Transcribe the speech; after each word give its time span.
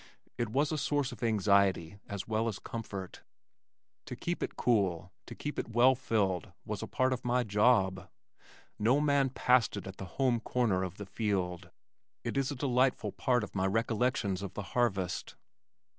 It 0.35 0.49
was 0.49 0.71
a 0.71 0.79
source 0.79 1.11
of 1.11 1.21
anxiety 1.21 1.99
as 2.07 2.27
well 2.27 2.47
as 2.47 2.57
comfort. 2.57 3.21
To 4.07 4.15
keep 4.15 4.41
it 4.41 4.55
cool, 4.55 5.11
to 5.27 5.35
keep 5.35 5.59
it 5.59 5.69
well 5.75 5.93
filled 5.93 6.51
was 6.65 6.81
a 6.81 6.87
part 6.87 7.13
of 7.13 7.23
my 7.23 7.43
job. 7.43 8.09
No 8.79 8.99
man 8.99 9.29
passed 9.29 9.77
it 9.77 9.85
at 9.85 9.97
the 9.97 10.05
"home 10.17 10.39
corner" 10.39 10.81
of 10.81 10.97
the 10.97 11.05
field. 11.05 11.69
It 12.23 12.35
is 12.35 12.49
a 12.49 12.55
delightful 12.55 13.11
part 13.11 13.43
of 13.43 13.53
my 13.53 13.67
recollections 13.67 14.41
of 14.41 14.55
the 14.55 14.63
harvest. 14.73 15.35